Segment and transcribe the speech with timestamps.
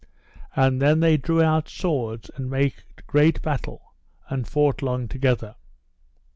[0.55, 2.73] And then they drew out swords and made
[3.05, 3.93] great battle,
[4.31, 5.53] and fought long together.